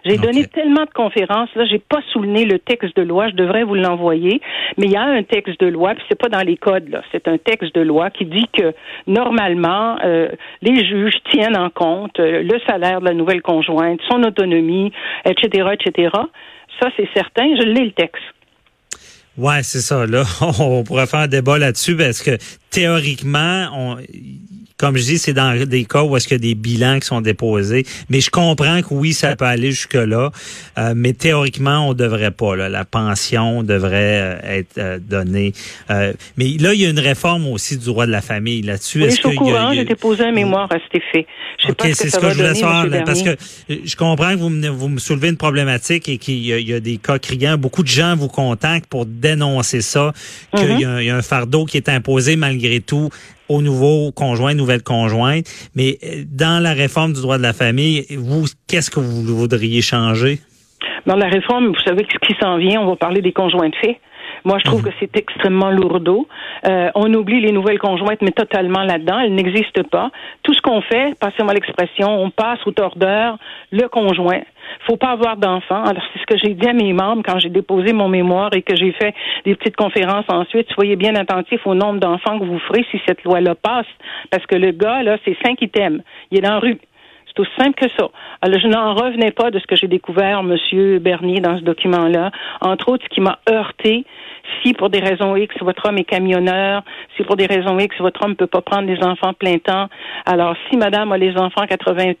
J'ai 0.05 0.17
donné 0.17 0.45
tellement 0.45 0.83
de 0.83 0.93
conférences, 0.93 1.49
là, 1.55 1.65
j'ai 1.65 1.79
pas 1.79 1.99
souligné 2.13 2.45
le 2.45 2.59
texte 2.59 2.95
de 2.95 3.01
loi, 3.01 3.27
je 3.29 3.33
devrais 3.33 3.63
vous 3.63 3.73
l'envoyer, 3.73 4.39
mais 4.77 4.85
il 4.85 4.91
y 4.91 4.95
a 4.95 5.01
un 5.01 5.23
texte 5.23 5.59
de 5.59 5.65
loi, 5.65 5.95
puis 5.95 6.03
c'est 6.07 6.19
pas 6.19 6.29
dans 6.29 6.45
les 6.45 6.57
codes, 6.57 6.89
là, 6.89 7.01
c'est 7.11 7.27
un 7.27 7.39
texte 7.39 7.73
de 7.73 7.81
loi 7.81 8.11
qui 8.11 8.25
dit 8.25 8.45
que 8.55 8.75
normalement, 9.07 9.97
euh, 10.03 10.29
les 10.61 10.85
juges 10.85 11.15
tiennent 11.31 11.57
en 11.57 11.71
compte 11.71 12.19
le 12.19 12.59
salaire 12.67 12.99
de 12.99 13.05
la 13.05 13.15
nouvelle 13.15 13.41
conjointe, 13.41 13.99
son 14.07 14.21
autonomie, 14.21 14.91
etc., 15.25 15.69
etc. 15.73 16.11
Ça, 16.79 16.89
c'est 16.97 17.09
certain. 17.13 17.43
Je 17.55 17.65
lis 17.65 17.85
le 17.85 17.91
texte. 17.91 18.23
Ouais, 19.37 19.63
c'est 19.63 19.81
ça. 19.81 20.05
Là, 20.05 20.23
on 20.59 20.83
pourrait 20.83 21.07
faire 21.07 21.21
un 21.21 21.27
débat 21.27 21.57
là-dessus 21.57 21.95
parce 21.95 22.21
que 22.21 22.37
théoriquement, 22.69 23.69
on, 23.73 23.97
comme 24.77 24.97
je 24.97 25.03
dis, 25.03 25.17
c'est 25.17 25.33
dans 25.33 25.57
des 25.65 25.85
cas 25.85 26.03
où 26.03 26.17
est-ce 26.17 26.27
qu'il 26.27 26.35
y 26.35 26.41
a 26.41 26.53
des 26.53 26.55
bilans 26.55 26.99
qui 26.99 27.07
sont 27.07 27.21
déposés. 27.21 27.85
Mais 28.09 28.19
je 28.19 28.29
comprends 28.29 28.81
que 28.81 28.93
oui, 28.93 29.13
ça 29.13 29.35
peut 29.35 29.45
aller 29.45 29.71
jusque-là. 29.71 30.31
Euh, 30.77 30.93
mais 30.95 31.13
théoriquement, 31.13 31.87
on 31.87 31.93
devrait 31.93 32.31
pas. 32.31 32.55
Là. 32.57 32.67
La 32.67 32.83
pension 32.83 33.63
devrait 33.63 34.19
euh, 34.19 34.59
être 34.59 34.77
euh, 34.77 34.99
donnée. 34.99 35.53
mais 35.89 36.57
là, 36.59 36.73
il 36.73 36.81
y 36.81 36.85
a 36.85 36.89
une 36.89 36.99
réforme 36.99 37.47
aussi 37.47 37.77
du 37.77 37.85
droit 37.85 38.05
de 38.05 38.11
la 38.11 38.21
famille 38.21 38.61
là-dessus. 38.63 39.03
Oui, 39.03 39.11
je 39.11 39.15
suis 39.15 39.27
au 39.27 39.31
courant. 39.31 39.73
J'ai 39.73 39.85
déposé 39.85 40.25
un 40.25 40.33
mémoire 40.33 40.69
à 40.71 40.75
cet 40.79 41.01
effet. 41.01 41.25
Je 41.57 41.67
sais 41.67 41.73
pas 41.73 41.93
ce 41.93 42.03
que 42.03 42.09
ça 42.09 42.19
va 42.19 42.31
je 42.31 42.37
donner, 42.37 42.55
savoir, 42.55 42.85
Parce 43.05 43.23
que 43.23 43.37
je 43.69 43.95
comprends 43.95 44.31
que 44.31 44.39
vous 44.39 44.49
me, 44.49 44.67
vous 44.67 44.89
me 44.89 44.99
soulevez 44.99 45.29
une 45.29 45.37
problématique 45.37 46.09
et 46.09 46.17
qu'il 46.17 46.45
y, 46.45 46.73
a 46.73 46.79
des 46.81 46.97
cas 46.97 47.17
criants. 47.17 47.57
Beaucoup 47.57 47.83
de 47.83 47.87
gens 47.87 48.15
vous 48.17 48.27
contactent 48.27 48.87
pour 48.87 49.05
dénoncer 49.05 49.79
ça, 49.79 50.11
qu'il 50.53 50.79
y, 50.79 50.81
y, 50.81 51.09
a 51.09 51.15
un 51.15 51.21
fardeau 51.21 51.63
qui 51.63 51.77
est 51.77 51.87
imposé 51.87 52.35
malgré 52.35 52.81
tout 52.81 53.09
aux 53.49 53.61
nouveaux 53.61 54.11
conjoints, 54.11 54.53
nouvelles 54.53 54.83
conjointes. 54.83 55.45
Mais 55.75 55.97
euh, 56.03 56.23
dans 56.27 56.61
la 56.61 56.73
réforme 56.73 57.13
du 57.13 57.21
droit 57.21 57.37
de 57.37 57.43
la 57.43 57.53
famille, 57.53 58.05
vous, 58.17 58.45
qu'est-ce 58.67 58.89
que 58.89 58.99
vous 58.99 59.23
voudriez 59.35 59.81
changer? 59.81 60.39
Dans 61.05 61.15
la 61.15 61.27
réforme, 61.27 61.67
vous 61.67 61.81
savez 61.85 62.05
ce 62.11 62.27
qui 62.27 62.35
s'en 62.39 62.57
vient, 62.57 62.81
on 62.81 62.87
va 62.87 62.95
parler 62.95 63.21
des 63.21 63.31
conjoints 63.31 63.69
de 63.69 63.75
fait. 63.75 63.99
Moi, 64.45 64.57
je 64.59 64.63
trouve 64.63 64.81
mhm. 64.81 64.91
que 64.91 64.95
c'est 64.99 65.17
extrêmement 65.17 65.71
lourdeau. 65.71 66.27
Euh, 66.67 66.89
on 66.95 67.13
oublie 67.13 67.41
les 67.41 67.51
nouvelles 67.51 67.79
conjointes, 67.79 68.21
mais 68.21 68.31
totalement 68.31 68.83
là-dedans. 68.83 69.19
Elles 69.19 69.35
n'existent 69.35 69.83
pas. 69.91 70.11
Tout 70.43 70.53
ce 70.53 70.61
qu'on 70.61 70.81
fait, 70.81 71.17
passez-moi 71.19 71.53
l'expression, 71.53 72.07
on 72.21 72.29
passe 72.29 72.59
au 72.65 72.71
tordeur 72.71 73.37
le 73.71 73.87
conjoint 73.87 74.41
faut 74.85 74.97
pas 74.97 75.11
avoir 75.11 75.37
d'enfants. 75.37 75.83
Alors, 75.83 76.03
c'est 76.13 76.19
ce 76.19 76.25
que 76.25 76.37
j'ai 76.37 76.53
dit 76.53 76.67
à 76.67 76.73
mes 76.73 76.93
membres 76.93 77.23
quand 77.25 77.39
j'ai 77.39 77.49
déposé 77.49 77.93
mon 77.93 78.07
mémoire 78.07 78.49
et 78.53 78.61
que 78.61 78.75
j'ai 78.75 78.91
fait 78.91 79.13
des 79.45 79.55
petites 79.55 79.75
conférences 79.75 80.25
ensuite. 80.27 80.67
Soyez 80.71 80.95
bien 80.95 81.15
attentifs 81.15 81.65
au 81.65 81.73
nombre 81.73 81.99
d'enfants 81.99 82.39
que 82.39 82.45
vous 82.45 82.59
ferez 82.59 82.85
si 82.91 82.99
cette 83.07 83.23
loi-là 83.23 83.55
passe. 83.55 83.87
Parce 84.31 84.45
que 84.45 84.55
le 84.55 84.71
gars, 84.71 85.03
là, 85.03 85.17
c'est 85.25 85.37
cinq 85.43 85.61
items. 85.61 86.01
Il 86.31 86.37
est 86.37 86.41
dans 86.41 86.53
la 86.53 86.59
rue. 86.59 86.79
C'est 87.35 87.41
aussi 87.41 87.51
simple 87.57 87.75
que 87.75 87.89
ça. 87.97 88.07
Alors, 88.41 88.59
je 88.59 88.67
n'en 88.67 88.93
revenais 88.93 89.31
pas 89.31 89.51
de 89.51 89.59
ce 89.59 89.67
que 89.67 89.75
j'ai 89.75 89.87
découvert, 89.87 90.41
Monsieur 90.43 90.99
Bernier, 90.99 91.41
dans 91.41 91.57
ce 91.57 91.63
document-là. 91.63 92.31
Entre 92.61 92.89
autres, 92.89 93.03
ce 93.03 93.13
qui 93.13 93.19
m'a 93.19 93.39
heurté, 93.49 94.05
si 94.63 94.73
pour 94.73 94.89
des 94.89 94.99
raisons 94.99 95.35
X, 95.35 95.53
votre 95.61 95.87
homme 95.87 95.97
est 95.97 96.05
camionneur, 96.05 96.83
si 97.17 97.23
pour 97.23 97.35
des 97.35 97.45
raisons 97.45 97.77
X, 97.77 97.95
votre 97.99 98.23
homme 98.23 98.31
ne 98.31 98.35
peut 98.35 98.47
pas 98.47 98.61
prendre 98.61 98.87
des 98.87 99.03
enfants 99.03 99.33
plein 99.33 99.57
temps, 99.57 99.87
alors 100.25 100.55
si 100.69 100.77
madame 100.77 101.11
a 101.11 101.17
les 101.17 101.35
enfants 101.37 101.65
80 101.67 102.13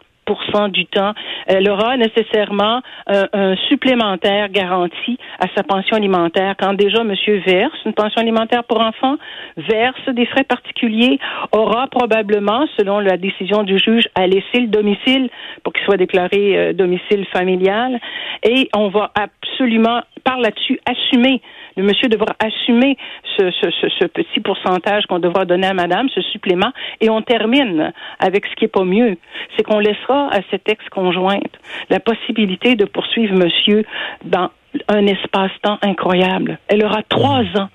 du 0.71 0.85
temps, 0.87 1.13
elle 1.47 1.69
aura 1.69 1.97
nécessairement 1.97 2.81
un, 3.07 3.25
un, 3.33 3.55
supplémentaire 3.67 4.49
garanti 4.49 5.17
à 5.39 5.47
sa 5.55 5.63
pension 5.63 5.95
alimentaire. 5.95 6.55
Quand 6.59 6.73
déjà 6.73 7.03
monsieur 7.03 7.41
verse 7.45 7.73
une 7.85 7.93
pension 7.93 8.21
alimentaire 8.21 8.63
pour 8.63 8.81
enfants, 8.81 9.17
verse 9.57 10.09
des 10.09 10.25
frais 10.25 10.43
particuliers, 10.43 11.19
aura 11.51 11.87
probablement, 11.87 12.65
selon 12.77 12.99
la 12.99 13.17
décision 13.17 13.63
du 13.63 13.77
juge, 13.77 14.07
à 14.15 14.27
laisser 14.27 14.61
le 14.61 14.67
domicile 14.67 15.29
pour 15.63 15.73
qu'il 15.73 15.85
soit 15.85 15.97
déclaré 15.97 16.57
euh, 16.57 16.73
domicile 16.73 17.25
familial. 17.31 17.99
Et 18.43 18.69
on 18.75 18.89
va 18.89 19.11
absolument, 19.15 20.01
par 20.23 20.39
là-dessus, 20.39 20.79
assumer 20.89 21.41
le 21.75 21.83
monsieur 21.83 22.07
devra 22.07 22.35
assumer 22.39 22.97
ce, 23.37 23.51
ce, 23.51 23.69
ce, 23.69 23.87
ce 23.99 24.05
petit 24.05 24.39
pourcentage 24.39 25.05
qu'on 25.05 25.19
devra 25.19 25.45
donner 25.45 25.67
à 25.67 25.73
madame, 25.73 26.09
ce 26.09 26.21
supplément, 26.21 26.71
et 27.01 27.09
on 27.09 27.21
termine 27.21 27.93
avec 28.19 28.45
ce 28.45 28.55
qui 28.55 28.65
est 28.65 28.69
pas 28.69 28.85
mieux. 28.85 29.17
C'est 29.55 29.63
qu'on 29.63 29.79
laissera 29.79 30.29
à 30.33 30.39
cette 30.51 30.67
ex-conjointe 30.69 31.59
la 31.89 31.99
possibilité 31.99 32.75
de 32.75 32.85
poursuivre 32.85 33.35
monsieur 33.35 33.83
dans 34.23 34.49
un 34.87 35.05
espace-temps 35.07 35.77
incroyable. 35.81 36.59
Elle 36.67 36.83
aura 36.83 37.01
trois 37.03 37.43
ans 37.55 37.69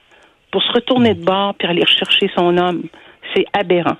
pour 0.50 0.62
se 0.62 0.72
retourner 0.72 1.14
de 1.14 1.24
bord 1.24 1.54
puis 1.54 1.68
aller 1.68 1.82
rechercher 1.82 2.30
son 2.34 2.56
homme. 2.56 2.82
C'est 3.34 3.46
aberrant. 3.52 3.96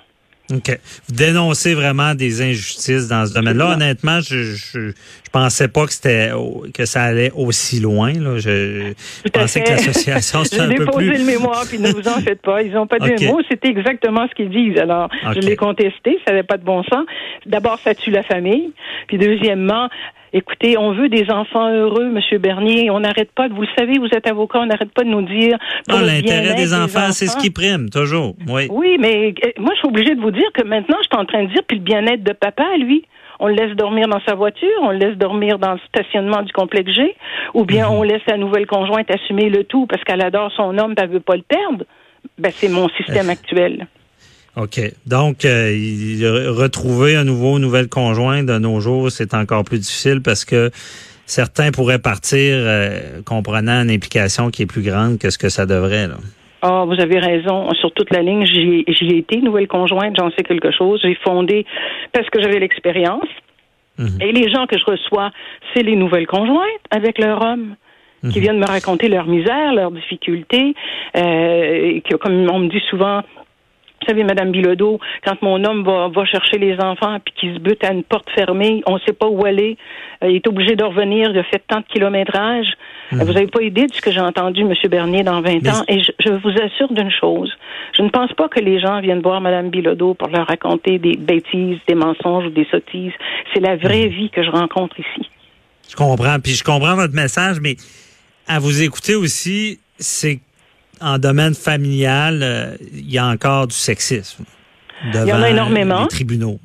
OK. 0.51 0.79
Vous 1.07 1.15
dénoncez 1.15 1.73
vraiment 1.73 2.15
des 2.15 2.41
injustices 2.41 3.07
dans 3.07 3.25
ce 3.25 3.33
domaine-là. 3.33 3.73
Honnêtement, 3.73 4.19
je, 4.21 4.43
je, 4.43 4.91
je 4.91 5.29
pensais 5.31 5.67
pas 5.67 5.85
que 5.85 5.93
c'était 5.93 6.31
que 6.73 6.85
ça 6.85 7.03
allait 7.03 7.31
aussi 7.35 7.79
loin. 7.79 8.13
Là. 8.13 8.37
Je, 8.37 8.93
je 9.25 9.29
pensais 9.29 9.61
que 9.61 9.69
l'association 9.69 10.43
c'était 10.43 10.61
un 10.61 10.67
peu 10.67 10.85
déposé 10.85 11.07
plus. 11.07 11.17
le 11.19 11.25
mémoire, 11.25 11.65
puis 11.67 11.79
ne 11.79 11.89
vous 11.91 12.07
en 12.07 12.19
faites 12.19 12.41
pas. 12.41 12.61
Ils 12.61 12.73
n'ont 12.73 12.87
pas 12.87 12.99
dit 12.99 13.11
OK. 13.11 13.23
un 13.23 13.31
mot. 13.31 13.41
C'était 13.49 13.69
exactement 13.69 14.27
ce 14.27 14.35
qu'ils 14.35 14.49
disent. 14.49 14.77
Alors, 14.77 15.09
OK. 15.25 15.35
je 15.35 15.39
l'ai 15.39 15.55
contesté. 15.55 16.19
Ça 16.25 16.31
n'avait 16.31 16.43
pas 16.43 16.57
de 16.57 16.63
bon 16.63 16.83
sens. 16.83 17.05
D'abord, 17.45 17.79
ça 17.79 17.95
tue 17.95 18.11
la 18.11 18.23
famille. 18.23 18.71
Puis 19.07 19.17
deuxièmement, 19.17 19.89
Écoutez, 20.33 20.77
on 20.77 20.93
veut 20.93 21.09
des 21.09 21.29
enfants 21.29 21.69
heureux, 21.69 22.09
Monsieur 22.09 22.37
Bernier. 22.37 22.89
On 22.89 23.01
n'arrête 23.01 23.31
pas, 23.33 23.49
de, 23.49 23.53
vous 23.53 23.63
le 23.63 23.67
savez, 23.77 23.99
vous 23.99 24.07
êtes 24.15 24.27
avocat, 24.29 24.59
on 24.59 24.65
n'arrête 24.67 24.93
pas 24.93 25.03
de 25.03 25.09
nous 25.09 25.23
dire. 25.23 25.57
pour 25.87 25.97
Non, 25.97 26.01
le 26.05 26.07
l'intérêt 26.07 26.55
des 26.55 26.73
enfants, 26.73 27.11
c'est 27.11 27.27
ce 27.27 27.37
qui 27.37 27.49
prime, 27.51 27.89
toujours. 27.89 28.35
Oui. 28.47 28.67
Oui, 28.69 28.97
mais 28.99 29.33
euh, 29.45 29.49
moi, 29.59 29.71
je 29.73 29.79
suis 29.79 29.87
obligée 29.89 30.15
de 30.15 30.21
vous 30.21 30.31
dire 30.31 30.47
que 30.53 30.63
maintenant, 30.63 30.95
je 31.01 31.07
suis 31.11 31.21
en 31.21 31.25
train 31.25 31.43
de 31.43 31.49
dire, 31.49 31.61
puis 31.67 31.77
le 31.77 31.83
bien-être 31.83 32.23
de 32.23 32.31
papa, 32.31 32.63
lui, 32.79 33.03
on 33.41 33.47
le 33.47 33.55
laisse 33.55 33.75
dormir 33.75 34.07
dans 34.07 34.21
sa 34.25 34.35
voiture, 34.35 34.69
on 34.81 34.91
le 34.91 34.99
laisse 34.99 35.17
dormir 35.17 35.59
dans 35.59 35.73
le 35.73 35.79
stationnement 35.89 36.43
du 36.43 36.53
complexe 36.53 36.91
G, 36.93 37.15
ou 37.53 37.65
bien 37.65 37.87
Mhm. 37.89 37.95
on 37.95 38.03
laisse 38.03 38.21
la 38.27 38.37
nouvelle 38.37 38.67
conjointe 38.67 39.11
assumer 39.11 39.49
le 39.49 39.65
tout 39.65 39.85
parce 39.87 40.01
qu'elle 40.05 40.23
adore 40.23 40.51
son 40.55 40.77
homme, 40.77 40.93
elle 40.97 41.09
veut 41.09 41.19
pas 41.19 41.35
le 41.35 41.41
perdre. 41.41 41.83
Ben, 42.37 42.51
c'est 42.53 42.69
mon 42.69 42.87
système 42.89 43.29
actuel. 43.29 43.87
OK. 44.57 44.79
Donc, 45.07 45.45
euh, 45.45 46.51
retrouver 46.51 47.15
un 47.15 47.23
nouveau, 47.23 47.57
nouvelle 47.59 47.87
conjointe 47.87 48.45
de 48.45 48.57
nos 48.57 48.79
jours, 48.81 49.09
c'est 49.11 49.33
encore 49.33 49.63
plus 49.63 49.79
difficile 49.79 50.21
parce 50.21 50.43
que 50.45 50.69
certains 51.25 51.71
pourraient 51.71 51.99
partir 51.99 52.39
euh, 52.57 53.21
comprenant 53.25 53.81
une 53.83 53.89
implication 53.91 54.49
qui 54.49 54.63
est 54.63 54.65
plus 54.65 54.81
grande 54.83 55.17
que 55.19 55.29
ce 55.29 55.37
que 55.37 55.49
ça 55.49 55.65
devrait. 55.65 56.07
Là. 56.07 56.15
Ah, 56.63 56.83
vous 56.85 56.99
avez 56.99 57.17
raison. 57.19 57.71
Sur 57.75 57.91
toute 57.93 58.11
la 58.13 58.21
ligne, 58.21 58.45
j'y 58.45 58.83
ai- 58.87 59.17
été, 59.17 59.37
nouvelle 59.41 59.67
conjointe, 59.67 60.15
j'en 60.17 60.29
sais 60.31 60.43
quelque 60.43 60.71
chose. 60.71 60.99
J'ai 61.01 61.15
fondé 61.23 61.65
parce 62.13 62.29
que 62.29 62.41
j'avais 62.41 62.59
l'expérience. 62.59 63.25
Mhm. 63.97 64.19
Et 64.21 64.31
les 64.31 64.51
gens 64.51 64.67
que 64.67 64.77
je 64.77 64.83
reçois, 64.85 65.31
c'est 65.73 65.83
les 65.83 65.95
nouvelles 65.95 66.27
conjointes 66.27 66.83
avec 66.91 67.17
leur 67.19 67.41
homme 67.41 67.75
qui 68.31 68.37
Mhm. 68.37 68.43
viennent 68.43 68.59
me 68.59 68.67
raconter 68.67 69.07
leur 69.07 69.25
misère, 69.25 69.73
leurs 69.73 69.91
difficultés, 69.91 70.75
euh, 71.15 71.95
et 71.95 72.01
que, 72.07 72.15
comme 72.17 72.47
on 72.51 72.59
me 72.59 72.69
dit 72.69 72.81
souvent, 72.89 73.21
vous 74.01 74.07
savez, 74.07 74.23
Madame 74.23 74.51
Bilodeau, 74.51 74.99
quand 75.23 75.39
mon 75.43 75.63
homme 75.63 75.83
va, 75.83 76.07
va 76.07 76.25
chercher 76.25 76.57
les 76.57 76.75
enfants 76.79 77.17
puis 77.23 77.33
qu'il 77.39 77.53
se 77.53 77.59
bute 77.59 77.83
à 77.83 77.91
une 77.93 78.03
porte 78.03 78.29
fermée, 78.31 78.81
on 78.87 78.95
ne 78.95 78.99
sait 78.99 79.13
pas 79.13 79.27
où 79.27 79.45
aller, 79.45 79.77
euh, 80.23 80.29
il 80.29 80.37
est 80.37 80.47
obligé 80.47 80.75
de 80.75 80.83
revenir, 80.83 81.29
il 81.29 81.37
a 81.37 81.43
fait 81.43 81.61
tant 81.67 81.81
de 81.81 81.85
kilométrage. 81.85 82.65
Euh, 83.13 83.17
Vous 83.23 83.33
n'avez 83.33 83.45
pas 83.47 83.61
idée 83.61 83.85
de 83.85 83.93
ce 83.93 84.01
que 84.01 84.11
j'ai 84.11 84.19
entendu, 84.19 84.61
M. 84.61 84.73
Bernier, 84.89 85.23
dans 85.23 85.41
20 85.41 85.61
Mais- 85.61 85.69
ans. 85.69 85.83
Et 85.87 86.01
je, 86.01 86.11
je 86.19 86.29
vous 86.33 86.49
assure 86.49 86.91
d'une 86.91 87.11
chose, 87.11 87.51
je 87.95 88.01
ne 88.01 88.09
pense 88.09 88.33
pas 88.33 88.47
que 88.49 88.59
les 88.59 88.79
gens 88.79 88.99
viennent 89.01 89.21
voir 89.21 89.39
Madame 89.39 89.69
Bilodeau 89.69 90.15
pour 90.15 90.29
leur 90.29 90.47
raconter 90.47 90.97
des 90.97 91.15
bêtises, 91.17 91.77
des 91.87 91.95
mensonges 91.95 92.45
ou 92.45 92.49
des 92.49 92.65
sottises. 92.71 93.13
C'est 93.53 93.59
la 93.59 93.75
vraie 93.75 94.07
vie 94.07 94.29
que 94.31 94.43
je 94.43 94.49
rencontre 94.49 94.99
ici. 94.99 95.29
Je 95.89 95.95
comprends. 95.95 96.39
Puis 96.41 96.53
je 96.53 96.63
comprends 96.63 96.95
votre 96.95 97.13
message, 97.13 97.57
mais 97.61 97.75
à 98.47 98.59
vous 98.59 98.81
écouter 98.81 99.13
aussi, 99.15 99.79
c'est 99.99 100.39
en 101.01 101.17
domaine 101.17 101.55
familial, 101.55 102.41
euh, 102.43 102.75
il 102.93 103.09
y 103.09 103.17
a 103.17 103.25
encore 103.25 103.67
du 103.67 103.75
sexisme. 103.75 104.43
Devant 105.13 105.25
Il 105.25 105.29
y 105.29 105.33
en 105.33 105.41
a 105.41 105.49
énormément. 105.49 106.01
Les 106.03 106.07
tribunaux. 106.07 106.59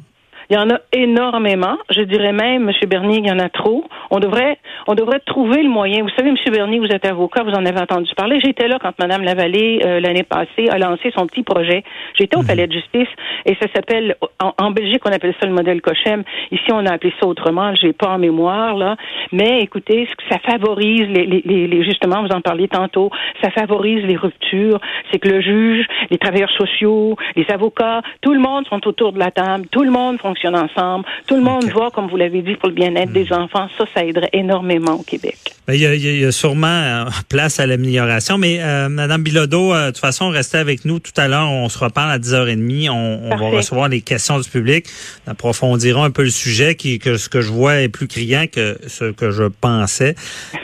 Il 0.50 0.54
y 0.56 0.58
en 0.58 0.70
a 0.70 0.78
énormément. 0.92 1.76
Je 1.90 2.02
dirais 2.02 2.32
même, 2.32 2.68
M. 2.68 2.88
Bernier, 2.88 3.18
il 3.18 3.26
y 3.26 3.32
en 3.32 3.38
a 3.38 3.48
trop. 3.48 3.84
On 4.10 4.18
devrait, 4.18 4.58
on 4.86 4.94
devrait 4.94 5.20
trouver 5.20 5.62
le 5.62 5.68
moyen. 5.68 6.02
Vous 6.02 6.10
savez, 6.16 6.28
M. 6.30 6.36
Bernier, 6.52 6.78
vous 6.78 6.86
êtes 6.86 7.04
avocat, 7.04 7.42
vous 7.42 7.50
en 7.50 7.64
avez 7.66 7.80
entendu 7.80 8.10
parler. 8.16 8.40
J'étais 8.44 8.68
là 8.68 8.78
quand 8.80 8.92
Mme 8.98 9.22
Lavallée, 9.22 9.80
euh, 9.84 10.00
l'année 10.00 10.22
passée, 10.22 10.68
a 10.70 10.78
lancé 10.78 11.10
son 11.16 11.26
petit 11.26 11.42
projet. 11.42 11.82
J'étais 12.14 12.36
au 12.36 12.42
Palais 12.42 12.66
de 12.66 12.72
justice 12.72 13.08
et 13.44 13.54
ça 13.60 13.66
s'appelle, 13.74 14.16
en, 14.42 14.52
en 14.60 14.70
Belgique, 14.70 15.02
on 15.04 15.12
appelle 15.12 15.34
ça 15.40 15.46
le 15.46 15.52
modèle 15.54 15.80
Cochem. 15.80 16.22
Ici, 16.52 16.64
on 16.72 16.84
a 16.86 16.92
appelé 16.92 17.12
ça 17.20 17.26
autrement. 17.26 17.74
J'ai 17.74 17.92
pas 17.92 18.10
en 18.10 18.18
mémoire, 18.18 18.76
là. 18.76 18.96
Mais 19.32 19.60
écoutez, 19.60 20.08
ça 20.30 20.38
favorise 20.38 21.08
les, 21.08 21.26
les, 21.26 21.42
les, 21.44 21.66
les- 21.66 21.84
justement, 21.84 22.22
vous 22.22 22.34
en 22.34 22.40
parliez 22.40 22.68
tantôt, 22.68 23.10
ça 23.42 23.50
favorise 23.50 24.04
les 24.04 24.16
ruptures. 24.16 24.78
C'est 25.10 25.18
que 25.18 25.28
le 25.28 25.40
juge, 25.40 25.86
les 26.10 26.18
travailleurs 26.18 26.50
sociaux, 26.52 27.16
les 27.34 27.46
avocats, 27.52 28.02
tout 28.20 28.32
le 28.32 28.40
monde 28.40 28.66
sont 28.68 28.86
autour 28.86 29.12
de 29.12 29.18
la 29.18 29.30
table, 29.30 29.66
tout 29.70 29.82
le 29.82 29.90
monde 29.90 30.18
fonctionne 30.36 30.56
ensemble, 30.56 31.04
tout 31.26 31.36
le 31.36 31.42
monde 31.42 31.64
Ok. 31.64 31.74
va, 31.74 31.90
comme 31.90 32.08
vous 32.08 32.16
l'avez 32.16 32.42
dit, 32.42 32.54
pour 32.56 32.68
le 32.68 32.74
bien-être 32.74 33.12
des 33.12 33.32
enfants. 33.32 33.68
Ça, 33.78 33.84
ça 33.94 34.04
aiderait 34.04 34.30
énormément 34.32 34.92
au 34.94 35.02
Québec. 35.02 35.36
Ben, 35.66 35.74
Il 35.74 35.80
y, 35.80 35.86
a, 35.86 35.94
il 35.94 36.20
y 36.20 36.24
a- 36.24 36.32
sûrement 36.32 36.66
euh, 36.66 37.04
place 37.28 37.58
à 37.58 37.66
l'amélioration, 37.66 38.38
mais 38.38 38.58
euh, 38.60 38.88
Madame 38.88 39.22
Bilodeau, 39.22 39.72
euh, 39.72 39.86
de 39.86 39.90
toute 39.92 39.98
façon, 39.98 40.28
restez 40.28 40.58
avec 40.58 40.84
nous 40.84 40.98
tout 40.98 41.12
à 41.16 41.28
l'heure. 41.28 41.48
On 41.50 41.68
se 41.68 41.78
reparle 41.78 42.10
à 42.10 42.18
10h30. 42.18 42.90
On, 42.90 43.20
on 43.32 43.36
va 43.36 43.48
recevoir 43.56 43.88
les 43.88 44.00
questions 44.00 44.38
du 44.38 44.48
public. 44.48 44.86
On 45.26 45.30
approfondira 45.32 46.04
un 46.04 46.10
peu 46.10 46.22
le 46.24 46.30
sujet 46.30 46.74
qui 46.74 46.98
que 46.98 47.16
ce 47.16 47.28
que 47.28 47.40
je 47.40 47.50
vois 47.50 47.80
est 47.80 47.88
plus 47.88 48.06
criant 48.08 48.46
que 48.52 48.78
ce 48.86 49.10
que 49.12 49.30
je 49.30 49.44
pensais. 49.44 50.14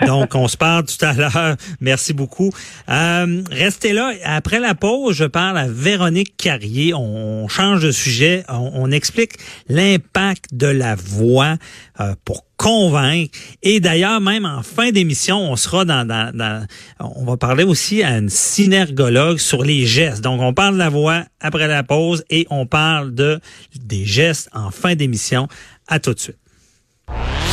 Donc, 0.07 0.35
on 0.35 0.49
se 0.49 0.57
parle 0.57 0.85
tout 0.85 1.05
à 1.05 1.13
l'heure. 1.15 1.57
Merci 1.81 2.13
beaucoup. 2.13 2.51
Euh, 2.89 3.43
restez 3.51 3.93
là. 3.93 4.13
Après 4.25 4.61
la 4.61 4.75
pause, 4.75 5.17
je 5.17 5.25
parle 5.25 5.59
à 5.59 5.67
Véronique 5.69 6.37
Carrier. 6.37 6.93
On, 6.95 7.49
change 7.49 7.83
de 7.83 7.91
sujet. 7.91 8.45
On, 8.49 8.71
on 8.75 8.91
explique 8.91 9.33
l'impact 9.75 10.47
de 10.55 10.67
la 10.67 10.95
voix 10.95 11.57
euh, 12.01 12.15
pour 12.25 12.45
convaincre. 12.57 13.37
Et 13.63 13.81
d'ailleurs, 13.81 14.21
même 14.21 14.45
en 14.45 14.63
fin 14.63 14.91
d'émission, 14.93 15.39
on 15.51 15.57
sera 15.57 15.85
dans, 15.85 16.07
dans, 16.07 16.31
dans- 16.37 16.67
on 17.01 17.25
va 17.25 17.37
parler 17.37 17.65
aussi 17.65 18.03
à 18.03 18.19
une 18.19 18.29
synergologue 18.29 19.39
sur 19.39 19.65
les 19.65 19.85
gestes. 19.87 20.23
Donc, 20.23 20.41
on 20.41 20.55
parle 20.55 20.75
de 20.75 20.79
la 20.79 20.89
voix 20.89 21.25
après 21.41 21.67
la 21.67 21.83
pause 21.83 22.25
et 22.31 22.47
on 22.51 22.67
parle 22.67 23.15
de 23.15 23.41
des 23.85 24.05
gestes 24.05 24.49
en 24.53 24.71
fin 24.71 24.95
d'émission. 24.95 25.49
À 25.89 25.99
tout 25.99 26.15
de 26.15 26.21
suite. 26.21 26.37